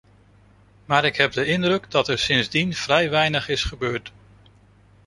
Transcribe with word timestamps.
Maar 0.85 1.05
ik 1.05 1.15
heb 1.15 1.31
de 1.31 1.45
indruk, 1.45 1.91
dat 1.91 2.07
er 2.07 2.19
sindsdien 2.19 2.73
vrij 2.73 3.09
weinig 3.09 3.49
is 3.49 3.63
gebeurd. 3.63 4.11